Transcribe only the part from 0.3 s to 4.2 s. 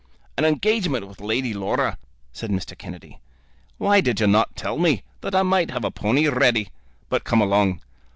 "An engagement with Lady Laura," said Mr. Kennedy. "Why did